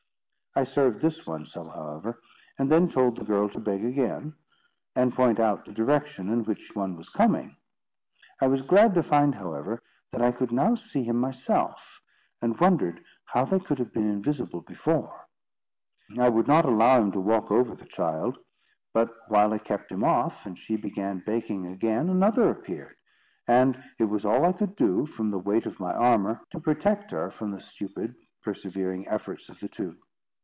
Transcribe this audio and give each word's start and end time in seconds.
I 0.53 0.65
served 0.65 0.99
this 0.99 1.25
one 1.25 1.45
so, 1.45 1.63
however; 1.69 2.21
and 2.59 2.69
then 2.69 2.89
told 2.89 3.15
the 3.15 3.23
girl 3.23 3.47
to 3.47 3.59
beg 3.61 3.85
again, 3.85 4.33
and 4.93 5.13
point 5.15 5.39
out 5.39 5.63
the 5.63 5.71
direction 5.71 6.27
in 6.27 6.43
which 6.43 6.71
one 6.75 6.97
was 6.97 7.07
coming. 7.07 7.55
I 8.41 8.47
was 8.47 8.61
glad 8.61 8.93
to 8.95 9.01
find, 9.03 9.33
however, 9.35 9.81
that 10.11 10.21
I 10.21 10.33
could 10.33 10.51
now 10.51 10.75
see 10.75 11.05
him 11.05 11.17
myself, 11.21 12.01
and 12.41 12.59
wondered 12.59 13.01
how 13.23 13.45
they 13.45 13.61
could 13.61 13.79
have 13.79 13.93
been 13.93 14.09
invisible 14.09 14.59
before. 14.59 15.25
I 16.19 16.27
would 16.27 16.49
not 16.49 16.65
allow 16.65 17.01
him 17.01 17.13
to 17.13 17.21
walk 17.21 17.49
over 17.49 17.73
the 17.73 17.85
child; 17.85 18.37
but 18.93 19.09
while 19.29 19.53
I 19.53 19.57
kept 19.57 19.89
him 19.89 20.03
off, 20.03 20.45
and 20.45 20.57
she 20.59 20.75
began 20.75 21.23
begging 21.25 21.65
again, 21.65 22.09
another 22.09 22.49
appeared; 22.49 22.97
and 23.47 23.81
it 23.97 24.03
was 24.09 24.25
all 24.25 24.43
I 24.43 24.51
could 24.51 24.75
do, 24.75 25.05
from 25.05 25.31
the 25.31 25.39
weight 25.39 25.65
of 25.65 25.79
my 25.79 25.93
armour, 25.93 26.41
to 26.49 26.59
protect 26.59 27.11
her 27.11 27.31
from 27.31 27.51
the 27.51 27.61
stupid, 27.61 28.15
persevering 28.43 29.07
efforts 29.07 29.47
of 29.47 29.57
the 29.61 29.69
two. 29.69 29.95